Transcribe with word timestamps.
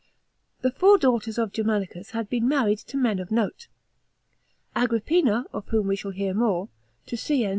The 0.61 0.71
four 0.71 0.97
daughters 0.97 1.37
of 1.37 1.53
Germanicus 1.53 2.09
had 2.09 2.27
been 2.27 2.47
married 2.47 2.79
to 2.79 2.97
men 2.97 3.19
of 3.19 3.29
note; 3.29 3.67
Agrippina, 4.75 5.45
of 5.53 5.67
whom 5.67 5.85
we 5.85 5.95
shall 5.95 6.09
hear 6.09 6.33
more, 6.33 6.69
to 7.05 7.15
Cn. 7.15 7.49